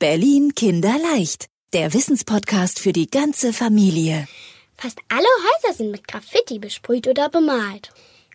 Berlin 0.00 0.54
Kinderleicht, 0.54 1.46
der 1.72 1.92
Wissenspodcast 1.92 2.78
für 2.78 2.92
die 2.92 3.10
ganze 3.10 3.52
Familie. 3.52 4.28
Fast 4.76 5.00
alle 5.08 5.26
Häuser 5.26 5.74
sind 5.74 5.90
mit 5.90 6.06
Graffiti 6.06 6.60
besprüht 6.60 7.08
oder 7.08 7.28
bemalt. 7.28 7.90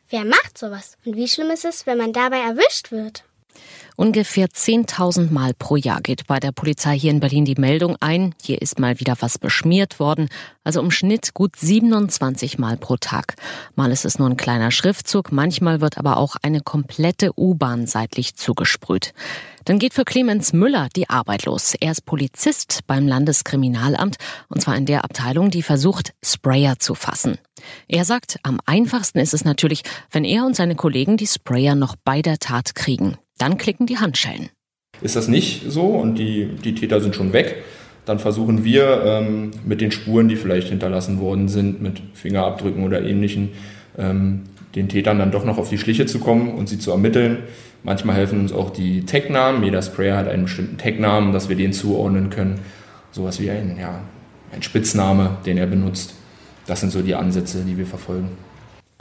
Wer 0.09 0.25
macht 0.25 0.57
sowas? 0.57 0.97
Und 1.05 1.15
wie 1.15 1.29
schlimm 1.29 1.51
ist 1.51 1.63
es, 1.63 1.85
wenn 1.85 1.97
man 1.97 2.11
dabei 2.11 2.39
erwischt 2.39 2.91
wird? 2.91 3.23
Ungefähr 3.95 4.47
10.000 4.47 5.31
Mal 5.31 5.53
pro 5.53 5.75
Jahr 5.75 6.01
geht 6.01 6.25
bei 6.25 6.39
der 6.39 6.51
Polizei 6.51 6.97
hier 6.97 7.11
in 7.11 7.19
Berlin 7.19 7.45
die 7.45 7.55
Meldung 7.55 7.95
ein, 7.99 8.33
hier 8.41 8.59
ist 8.61 8.79
mal 8.79 8.99
wieder 8.99 9.15
was 9.19 9.37
beschmiert 9.37 9.99
worden, 9.99 10.29
also 10.63 10.81
im 10.81 10.89
Schnitt 10.89 11.35
gut 11.35 11.55
27 11.55 12.57
Mal 12.57 12.77
pro 12.77 12.97
Tag. 12.97 13.35
Mal 13.75 13.91
ist 13.91 14.05
es 14.05 14.17
nur 14.17 14.29
ein 14.29 14.37
kleiner 14.37 14.71
Schriftzug, 14.71 15.31
manchmal 15.31 15.79
wird 15.79 15.99
aber 15.99 16.17
auch 16.17 16.35
eine 16.41 16.61
komplette 16.61 17.37
U-Bahn 17.37 17.85
seitlich 17.85 18.35
zugesprüht. 18.35 19.13
Dann 19.65 19.79
geht 19.79 19.93
für 19.93 20.05
Clemens 20.05 20.53
Müller 20.53 20.89
die 20.95 21.09
Arbeit 21.09 21.45
los. 21.45 21.75
Er 21.79 21.91
ist 21.91 22.05
Polizist 22.05 22.81
beim 22.87 23.07
Landeskriminalamt 23.07 24.17
und 24.49 24.61
zwar 24.61 24.75
in 24.75 24.87
der 24.87 25.03
Abteilung, 25.03 25.51
die 25.51 25.61
versucht, 25.61 26.13
Sprayer 26.23 26.79
zu 26.79 26.95
fassen. 26.95 27.37
Er 27.87 28.05
sagt, 28.05 28.39
am 28.43 28.59
einfachsten 28.65 29.19
ist 29.19 29.33
es 29.33 29.45
natürlich, 29.45 29.83
wenn 30.11 30.25
er 30.25 30.45
und 30.45 30.55
seine 30.55 30.75
Kollegen 30.75 31.15
die 31.15 31.27
Sprayer 31.27 31.75
noch 31.75 31.95
bei 31.95 32.21
der 32.21 32.39
Tat 32.39 32.75
kriegen. 32.75 33.17
Dann 33.43 33.57
klicken 33.57 33.87
die 33.87 33.97
Handschellen. 33.97 34.51
Ist 35.01 35.17
das 35.17 35.27
nicht 35.27 35.63
so 35.69 35.87
und 35.87 36.15
die, 36.15 36.45
die 36.63 36.75
Täter 36.75 37.01
sind 37.01 37.13
schon 37.13 37.33
weg, 37.33 37.57
dann 38.05 38.17
versuchen 38.17 38.63
wir 38.63 39.03
ähm, 39.05 39.51
mit 39.65 39.81
den 39.81 39.91
Spuren, 39.91 40.29
die 40.29 40.37
vielleicht 40.37 40.69
hinterlassen 40.69 41.19
worden 41.19 41.49
sind, 41.49 41.81
mit 41.81 42.01
Fingerabdrücken 42.13 42.85
oder 42.85 43.01
ähnlichen, 43.01 43.49
ähm, 43.97 44.43
den 44.75 44.87
Tätern 44.87 45.19
dann 45.19 45.31
doch 45.31 45.43
noch 45.43 45.57
auf 45.57 45.67
die 45.67 45.77
Schliche 45.77 46.05
zu 46.05 46.19
kommen 46.19 46.53
und 46.53 46.69
sie 46.69 46.79
zu 46.79 46.91
ermitteln. 46.91 47.39
Manchmal 47.83 48.15
helfen 48.15 48.39
uns 48.39 48.53
auch 48.53 48.69
die 48.69 49.05
Tag-Namen. 49.05 49.61
Jeder 49.61 49.81
Sprayer 49.81 50.15
hat 50.15 50.29
einen 50.29 50.43
bestimmten 50.43 50.77
Tag-Namen, 50.77 51.33
dass 51.33 51.49
wir 51.49 51.57
den 51.57 51.73
zuordnen 51.73 52.29
können. 52.29 52.61
Sowas 53.11 53.41
wie 53.41 53.49
ein, 53.49 53.75
ja, 53.77 53.99
ein 54.53 54.63
Spitzname, 54.63 55.39
den 55.45 55.57
er 55.57 55.67
benutzt. 55.67 56.13
Das 56.65 56.79
sind 56.79 56.93
so 56.93 57.01
die 57.01 57.15
Ansätze, 57.15 57.65
die 57.67 57.77
wir 57.77 57.87
verfolgen. 57.87 58.37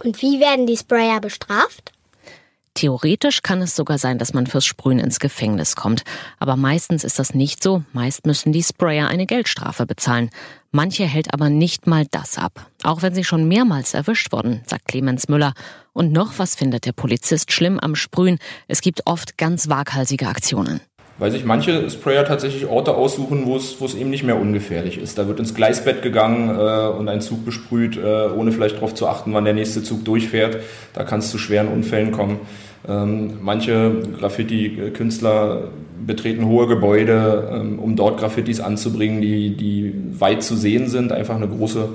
Und 0.03 0.21
wie 0.21 0.41
werden 0.41 0.67
die 0.67 0.77
Sprayer 0.77 1.21
bestraft? 1.21 1.93
Theoretisch 2.75 3.43
kann 3.43 3.61
es 3.61 3.77
sogar 3.77 3.99
sein, 3.99 4.19
dass 4.19 4.33
man 4.33 4.47
fürs 4.47 4.65
Sprühen 4.65 4.99
ins 4.99 5.21
Gefängnis 5.21 5.77
kommt. 5.77 6.05
Aber 6.39 6.57
meistens 6.57 7.05
ist 7.05 7.19
das 7.19 7.35
nicht 7.35 7.63
so. 7.63 7.83
Meist 7.93 8.27
müssen 8.27 8.53
die 8.53 8.63
Sprayer 8.63 9.09
eine 9.09 9.27
Geldstrafe 9.27 9.87
bezahlen. 9.87 10.31
Manche 10.71 11.05
hält 11.05 11.35
aber 11.35 11.51
nicht 11.51 11.87
mal 11.87 12.07
das 12.11 12.39
ab. 12.39 12.67
Auch 12.83 13.03
wenn 13.03 13.15
sie 13.15 13.25
schon 13.25 13.47
mehrmals 13.47 13.93
erwischt 13.93 14.33
wurden, 14.33 14.63
sagt 14.67 14.89
Clemens 14.89 15.29
Müller. 15.29 15.53
Und 15.93 16.13
noch 16.13 16.39
was 16.39 16.55
findet 16.55 16.87
der 16.87 16.93
Polizist 16.93 17.53
schlimm 17.53 17.79
am 17.79 17.95
Sprühen. 17.95 18.39
Es 18.69 18.81
gibt 18.81 19.07
oft 19.07 19.37
ganz 19.37 19.69
waghalsige 19.69 20.29
Aktionen 20.29 20.81
weil 21.19 21.31
sich 21.31 21.45
manche 21.45 21.89
Sprayer 21.91 22.25
tatsächlich 22.25 22.67
Orte 22.67 22.95
aussuchen, 22.95 23.47
wo 23.47 23.57
es, 23.57 23.95
eben 23.95 24.11
nicht 24.11 24.25
mehr 24.25 24.41
ungefährlich 24.41 24.99
ist. 24.99 25.19
Da 25.19 25.29
wird 25.29 25.39
ins 25.39 25.55
Gleisbett 25.55 26.03
gegangen 26.03 26.49
äh, 26.49 26.89
und 26.89 27.09
ein 27.09 27.21
Zug 27.21 27.45
besprüht, 27.45 27.97
äh, 27.97 28.29
ohne 28.35 28.53
vielleicht 28.53 28.77
darauf 28.77 28.95
zu 28.95 29.07
achten, 29.07 29.33
wann 29.35 29.45
der 29.45 29.55
nächste 29.55 29.83
Zug 29.83 30.05
durchfährt. 30.05 30.59
Da 30.95 31.05
kann 31.05 31.21
es 31.21 31.31
zu 31.31 31.39
schweren 31.39 31.69
Unfällen 31.69 32.13
kommen. 32.13 32.41
Ähm, 32.89 33.39
manche 33.41 33.93
Graffiti-Künstler 34.19 35.69
betreten 36.05 36.47
hohe 36.47 36.67
Gebäude, 36.67 37.49
ähm, 37.53 37.79
um 37.79 37.95
dort 37.95 38.19
Graffitis 38.19 38.61
anzubringen, 38.61 39.21
die, 39.21 39.57
die 39.57 39.95
weit 40.19 40.43
zu 40.43 40.57
sehen 40.57 40.89
sind. 40.89 41.13
Einfach 41.13 41.37
eine 41.37 41.49
große 41.49 41.91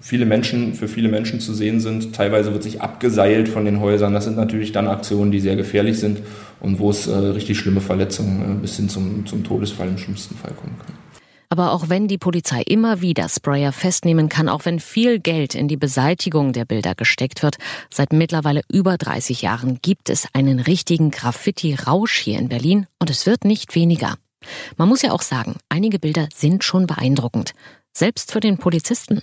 viele 0.00 0.24
Menschen, 0.24 0.74
für 0.74 0.88
viele 0.88 1.08
Menschen 1.08 1.40
zu 1.40 1.54
sehen 1.54 1.80
sind. 1.80 2.14
Teilweise 2.14 2.52
wird 2.52 2.62
sich 2.62 2.80
abgeseilt 2.80 3.48
von 3.48 3.64
den 3.64 3.80
Häusern. 3.80 4.14
Das 4.14 4.24
sind 4.24 4.36
natürlich 4.36 4.72
dann 4.72 4.88
Aktionen, 4.88 5.30
die 5.30 5.40
sehr 5.40 5.56
gefährlich 5.56 5.98
sind 5.98 6.20
und 6.60 6.78
wo 6.78 6.90
es 6.90 7.06
äh, 7.06 7.14
richtig 7.14 7.58
schlimme 7.58 7.80
Verletzungen 7.80 8.58
äh, 8.58 8.60
bis 8.60 8.76
hin 8.76 8.88
zum, 8.88 9.26
zum 9.26 9.44
Todesfall 9.44 9.88
im 9.88 9.98
schlimmsten 9.98 10.36
Fall 10.36 10.52
kommen 10.52 10.76
kann. 10.78 10.94
Aber 11.52 11.72
auch 11.72 11.88
wenn 11.88 12.06
die 12.06 12.16
Polizei 12.16 12.62
immer 12.62 13.00
wieder 13.00 13.28
Sprayer 13.28 13.72
festnehmen 13.72 14.28
kann, 14.28 14.48
auch 14.48 14.64
wenn 14.66 14.78
viel 14.78 15.18
Geld 15.18 15.56
in 15.56 15.66
die 15.66 15.76
Beseitigung 15.76 16.52
der 16.52 16.64
Bilder 16.64 16.94
gesteckt 16.94 17.42
wird, 17.42 17.58
seit 17.90 18.12
mittlerweile 18.12 18.62
über 18.72 18.96
30 18.96 19.42
Jahren 19.42 19.80
gibt 19.82 20.10
es 20.10 20.28
einen 20.32 20.60
richtigen 20.60 21.10
Graffiti-Rausch 21.10 22.18
hier 22.18 22.38
in 22.38 22.48
Berlin 22.48 22.86
und 23.00 23.10
es 23.10 23.26
wird 23.26 23.44
nicht 23.44 23.74
weniger. 23.74 24.14
Man 24.76 24.88
muss 24.88 25.02
ja 25.02 25.10
auch 25.10 25.22
sagen, 25.22 25.56
einige 25.68 25.98
Bilder 25.98 26.28
sind 26.32 26.62
schon 26.62 26.86
beeindruckend. 26.86 27.52
Selbst 27.92 28.30
für 28.30 28.40
den 28.40 28.56
Polizisten. 28.56 29.22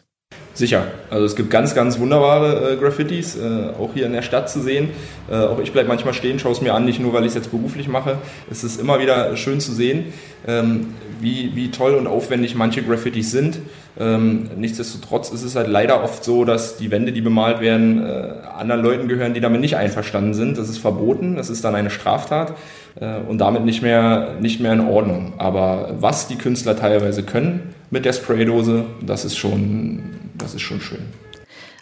Sicher. 0.58 0.88
Also 1.12 1.24
es 1.24 1.36
gibt 1.36 1.52
ganz, 1.52 1.76
ganz 1.76 2.00
wunderbare 2.00 2.72
äh, 2.72 2.76
Graffitis, 2.78 3.38
äh, 3.38 3.70
auch 3.80 3.92
hier 3.94 4.08
in 4.08 4.14
der 4.14 4.24
Stadt 4.24 4.50
zu 4.50 4.60
sehen. 4.60 4.90
Äh, 5.30 5.36
auch 5.36 5.60
ich 5.60 5.72
bleibe 5.72 5.88
manchmal 5.88 6.16
stehen, 6.16 6.40
schaue 6.40 6.54
es 6.54 6.62
mir 6.62 6.74
an, 6.74 6.84
nicht 6.84 7.00
nur, 7.00 7.14
weil 7.14 7.22
ich 7.22 7.30
es 7.30 7.36
jetzt 7.36 7.52
beruflich 7.52 7.88
mache. 7.88 8.18
Es 8.50 8.64
ist 8.64 8.82
immer 8.82 9.00
wieder 9.00 9.38
schön 9.38 9.60
zu 9.60 9.72
sehen, 9.72 10.06
ähm, 10.48 10.96
wie, 11.22 11.52
wie 11.54 11.70
toll 11.70 11.94
und 11.94 12.08
aufwendig 12.08 12.56
manche 12.56 12.82
Graffitis 12.82 13.30
sind. 13.30 13.60
Ähm, 14.00 14.50
nichtsdestotrotz 14.58 15.30
ist 15.30 15.44
es 15.44 15.56
halt 15.56 15.68
leider 15.68 16.04
oft 16.04 16.24
so, 16.24 16.44
dass 16.44 16.78
die 16.78 16.90
Wände, 16.90 17.12
die 17.12 17.22
bemalt 17.22 17.62
werden, 17.62 18.04
äh, 18.04 18.30
anderen 18.58 18.82
Leuten 18.82 19.08
gehören, 19.08 19.36
die 19.36 19.42
damit 19.42 19.62
nicht 19.62 19.78
einverstanden 19.78 20.34
sind. 20.34 20.58
Das 20.58 20.70
ist 20.70 20.80
verboten, 20.80 21.36
das 21.36 21.52
ist 21.52 21.64
dann 21.66 21.76
eine 21.76 21.92
Straftat 21.92 22.56
äh, 23.00 23.20
und 23.28 23.38
damit 23.38 23.64
nicht 23.64 23.84
mehr, 23.84 24.38
nicht 24.42 24.60
mehr 24.60 24.74
in 24.74 24.82
Ordnung. 24.82 25.34
Aber 25.38 25.94
was 26.00 26.28
die 26.28 26.36
Künstler 26.36 26.76
teilweise 26.76 27.22
können 27.22 27.76
mit 27.92 28.06
der 28.06 28.14
Spraydose, 28.14 28.86
das 29.06 29.24
ist 29.24 29.38
schon, 29.38 30.02
das 30.38 30.54
ist 30.54 30.62
schon 30.62 30.82
schön. 30.82 31.06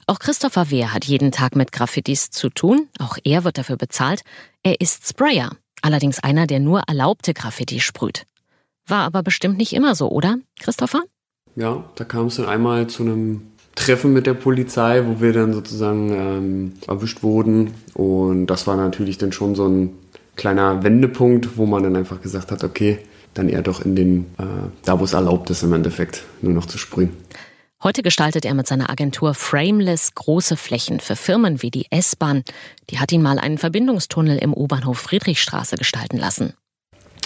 Auch 0.07 0.19
Christopher 0.19 0.69
Wehr 0.69 0.93
hat 0.93 1.05
jeden 1.05 1.31
Tag 1.31 1.55
mit 1.55 1.71
Graffitis 1.71 2.29
zu 2.29 2.49
tun. 2.49 2.87
Auch 2.99 3.17
er 3.23 3.43
wird 3.43 3.57
dafür 3.57 3.77
bezahlt. 3.77 4.21
Er 4.61 4.79
ist 4.79 5.07
Sprayer. 5.07 5.51
Allerdings 5.81 6.19
einer, 6.19 6.45
der 6.47 6.59
nur 6.59 6.83
erlaubte 6.87 7.33
Graffiti 7.33 7.79
sprüht. 7.79 8.25
War 8.87 9.03
aber 9.03 9.23
bestimmt 9.23 9.57
nicht 9.57 9.73
immer 9.73 9.95
so, 9.95 10.09
oder, 10.09 10.37
Christopher? 10.59 11.03
Ja, 11.55 11.85
da 11.95 12.03
kam 12.03 12.27
es 12.27 12.35
dann 12.35 12.45
einmal 12.45 12.87
zu 12.87 13.03
einem 13.03 13.41
Treffen 13.73 14.13
mit 14.13 14.27
der 14.27 14.35
Polizei, 14.35 15.05
wo 15.05 15.21
wir 15.21 15.33
dann 15.33 15.53
sozusagen 15.53 16.11
ähm, 16.11 16.73
erwischt 16.87 17.23
wurden. 17.23 17.73
Und 17.93 18.47
das 18.47 18.67
war 18.67 18.77
natürlich 18.77 19.17
dann 19.17 19.31
schon 19.31 19.55
so 19.55 19.67
ein 19.67 19.93
kleiner 20.35 20.83
Wendepunkt, 20.83 21.57
wo 21.57 21.65
man 21.65 21.83
dann 21.83 21.95
einfach 21.95 22.21
gesagt 22.21 22.51
hat, 22.51 22.63
okay, 22.63 22.99
dann 23.33 23.49
eher 23.49 23.61
doch 23.61 23.83
in 23.83 23.95
den, 23.95 24.25
äh, 24.37 24.69
da 24.83 24.99
wo 24.99 25.03
es 25.03 25.13
erlaubt 25.13 25.49
ist 25.49 25.63
im 25.63 25.73
Endeffekt, 25.73 26.23
nur 26.41 26.53
noch 26.53 26.65
zu 26.65 26.77
sprühen. 26.77 27.11
Heute 27.85 28.01
gestaltet 28.01 28.45
er 28.45 28.55
mit 28.55 28.65
seiner 28.65 28.89
Agentur 28.89 29.35
Frameless 29.35 30.15
große 30.15 30.57
Flächen 30.57 30.99
für 30.99 31.15
Firmen 31.15 31.61
wie 31.61 31.69
die 31.69 31.85
S-Bahn. 31.91 32.43
Die 32.89 32.97
hat 32.97 33.11
ihn 33.11 33.21
mal 33.21 33.37
einen 33.37 33.59
Verbindungstunnel 33.59 34.39
im 34.39 34.55
U-Bahnhof 34.55 34.97
Friedrichstraße 34.97 35.75
gestalten 35.75 36.17
lassen. 36.17 36.55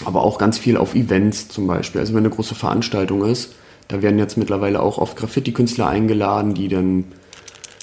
Aber 0.04 0.22
auch 0.22 0.36
ganz 0.36 0.58
viel 0.58 0.76
auf 0.76 0.94
Events 0.94 1.48
zum 1.48 1.66
Beispiel. 1.66 2.02
Also 2.02 2.12
wenn 2.12 2.26
eine 2.26 2.34
große 2.34 2.54
Veranstaltung 2.54 3.24
ist, 3.24 3.54
da 3.88 4.02
werden 4.02 4.18
jetzt 4.18 4.36
mittlerweile 4.36 4.82
auch 4.82 4.98
oft 4.98 5.16
Graffiti-Künstler 5.16 5.88
eingeladen, 5.88 6.52
die 6.52 6.68
dann 6.68 7.10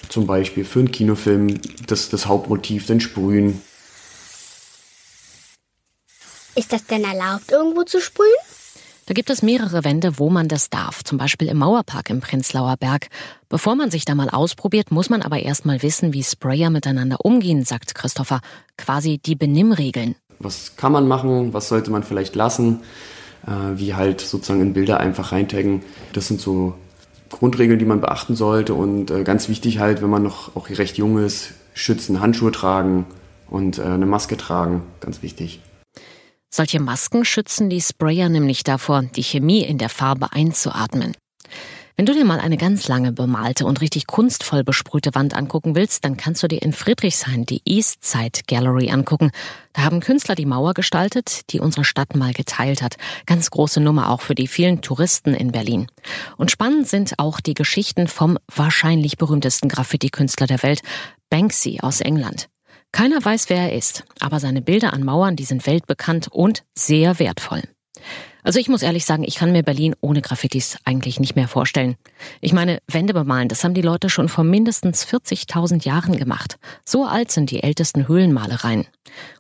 zum 0.08 0.28
Beispiel 0.28 0.64
für 0.64 0.78
einen 0.78 0.92
Kinofilm 0.92 1.60
das, 1.88 2.10
das 2.10 2.28
Hauptmotiv 2.28 2.86
dann 2.86 3.00
sprühen. 3.00 3.60
Ist 6.54 6.72
das 6.72 6.86
denn 6.86 7.04
erlaubt, 7.04 7.52
irgendwo 7.52 7.82
zu 7.86 8.00
sprühen? 8.00 8.30
Da 9.08 9.14
gibt 9.14 9.32
es 9.32 9.42
mehrere 9.42 9.84
Wände, 9.84 10.20
wo 10.20 10.30
man 10.30 10.48
das 10.48 10.70
darf, 10.70 11.04
zum 11.04 11.18
Beispiel 11.18 11.48
im 11.48 11.58
Mauerpark 11.58 12.12
im 12.12 12.20
Prenzlauer 12.20 12.78
Berg. 12.78 13.08
Bevor 13.50 13.76
man 13.76 13.90
sich 13.90 14.06
da 14.06 14.14
mal 14.14 14.30
ausprobiert, 14.30 14.92
muss 14.92 15.10
man 15.10 15.24
aber 15.24 15.40
erst 15.40 15.66
mal 15.66 15.82
wissen, 15.82 16.14
wie 16.14 16.24
Sprayer 16.24 16.70
miteinander 16.70 17.26
umgehen, 17.26 17.66
sagt 17.66 17.96
Christopher. 17.96 18.42
Quasi 18.78 19.18
die 19.18 19.36
Benimmregeln. 19.36 20.16
Was 20.38 20.76
kann 20.76 20.92
man 20.92 21.08
machen, 21.08 21.54
was 21.54 21.68
sollte 21.68 21.90
man 21.90 22.04
vielleicht 22.04 22.36
lassen? 22.36 22.82
äh, 23.48 23.80
wie 23.80 23.96
halt 23.96 24.22
sozusagen 24.22 24.62
in 24.62 24.74
Bilder 24.74 25.00
einfach 25.00 25.32
reintaggen. 25.32 25.82
Das 26.14 26.28
sind 26.28 26.40
so 26.40 26.76
Grundregeln, 27.30 27.80
die 27.80 27.86
man 27.86 28.02
beachten 28.02 28.36
sollte 28.36 28.74
und 28.74 29.12
äh, 29.12 29.24
ganz 29.24 29.50
wichtig 29.50 29.80
halt, 29.80 30.02
wenn 30.02 30.10
man 30.10 30.24
noch 30.24 30.56
auch 30.56 30.70
recht 30.70 30.98
jung 30.98 31.18
ist, 31.18 31.54
schützen, 31.74 32.22
Handschuhe 32.22 32.52
tragen 32.52 33.06
und 33.50 33.80
äh, 33.80 33.84
eine 33.84 34.06
Maske 34.06 34.38
tragen, 34.38 34.84
ganz 35.00 35.22
wichtig. 35.22 35.62
Solche 36.50 36.80
Masken 36.80 37.26
schützen 37.26 37.70
die 37.70 37.82
Sprayer 37.82 38.30
nämlich 38.30 38.64
davor, 38.64 39.04
die 39.04 39.24
Chemie 39.24 39.64
in 39.64 39.78
der 39.78 39.90
Farbe 39.90 40.32
einzuatmen. 40.32 41.14
Wenn 42.00 42.06
du 42.06 42.14
dir 42.14 42.26
mal 42.26 42.40
eine 42.40 42.58
ganz 42.58 42.88
lange 42.88 43.12
bemalte 43.12 43.66
und 43.66 43.82
richtig 43.82 44.06
kunstvoll 44.06 44.64
besprühte 44.64 45.16
Wand 45.16 45.34
angucken 45.34 45.76
willst, 45.76 46.06
dann 46.06 46.16
kannst 46.16 46.44
du 46.44 46.48
dir 46.48 46.62
in 46.62 46.72
Friedrichshain 46.72 47.48
die 47.48 47.64
East 47.66 48.06
Side 48.06 48.42
Gallery 48.46 48.92
angucken. 48.92 49.32
Da 49.74 49.82
haben 49.82 50.00
Künstler 50.00 50.36
die 50.36 50.46
Mauer 50.46 50.76
gestaltet, 50.76 51.50
die 51.50 51.60
unsere 51.60 51.84
Stadt 51.84 52.16
mal 52.16 52.34
geteilt 52.34 52.84
hat. 52.84 52.98
Ganz 53.26 53.50
große 53.50 53.80
Nummer 53.80 54.12
auch 54.12 54.22
für 54.22 54.36
die 54.36 54.46
vielen 54.46 54.82
Touristen 54.82 55.34
in 55.34 55.52
Berlin. 55.52 55.88
Und 56.38 56.52
spannend 56.52 56.88
sind 56.88 57.18
auch 57.18 57.40
die 57.40 57.56
Geschichten 57.56 58.08
vom 58.08 58.38
wahrscheinlich 58.54 59.18
berühmtesten 59.18 59.68
Graffiti-Künstler 59.68 60.46
der 60.46 60.62
Welt, 60.62 60.82
Banksy 61.32 61.80
aus 61.82 62.02
England. 62.02 62.48
Keiner 62.92 63.24
weiß, 63.24 63.50
wer 63.50 63.70
er 63.70 63.74
ist, 63.74 64.04
aber 64.20 64.40
seine 64.40 64.62
Bilder 64.62 64.94
an 64.94 65.04
Mauern, 65.04 65.36
die 65.36 65.44
sind 65.44 65.68
weltbekannt 65.68 66.30
und 66.30 66.64
sehr 66.74 67.20
wertvoll. 67.20 67.64
Also 68.44 68.60
ich 68.60 68.70
muss 68.70 68.82
ehrlich 68.82 69.04
sagen, 69.04 69.24
ich 69.24 69.36
kann 69.36 69.52
mir 69.52 69.62
Berlin 69.62 69.94
ohne 70.00 70.22
Graffitis 70.22 70.78
eigentlich 70.86 71.20
nicht 71.20 71.36
mehr 71.36 71.50
vorstellen. 71.50 71.98
Ich 72.40 72.54
meine, 72.54 72.80
Wände 72.88 73.14
bemalen, 73.14 73.50
das 73.50 73.64
haben 73.66 73.74
die 73.74 73.82
Leute 73.82 74.10
schon 74.10 74.30
vor 74.30 74.46
mindestens 74.46 75.06
40.000 75.06 75.86
Jahren 75.86 76.16
gemacht. 76.16 76.58
So 76.86 77.04
alt 77.04 77.30
sind 77.30 77.52
die 77.52 77.62
ältesten 77.62 78.08
Höhlenmalereien. 78.08 78.88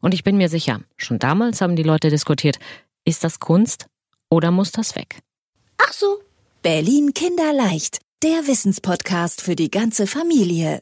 Und 0.01 0.13
ich 0.13 0.25
bin 0.25 0.35
mir 0.35 0.49
sicher, 0.49 0.81
schon 0.97 1.19
damals 1.19 1.61
haben 1.61 1.77
die 1.77 1.83
Leute 1.83 2.09
diskutiert, 2.09 2.59
ist 3.05 3.23
das 3.23 3.39
Kunst 3.39 3.87
Oder 4.29 4.51
muss 4.51 4.73
das 4.73 4.95
weg? 4.97 5.19
Ach 5.77 5.93
so. 5.93 6.19
Berlin 6.61 7.13
Kinderleicht, 7.13 8.01
der 8.23 8.45
Wissenspodcast 8.45 9.41
für 9.41 9.55
die 9.55 9.71
ganze 9.71 10.05
Familie. 10.05 10.81